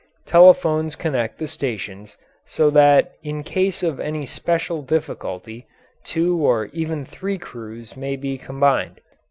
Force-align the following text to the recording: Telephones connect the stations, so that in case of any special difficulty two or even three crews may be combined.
Telephones 0.25 0.95
connect 0.95 1.37
the 1.37 1.45
stations, 1.47 2.17
so 2.47 2.71
that 2.71 3.11
in 3.21 3.43
case 3.43 3.83
of 3.83 3.99
any 3.99 4.25
special 4.25 4.81
difficulty 4.81 5.67
two 6.03 6.37
or 6.43 6.71
even 6.73 7.05
three 7.05 7.37
crews 7.37 7.95
may 7.95 8.15
be 8.15 8.35
combined. 8.39 8.99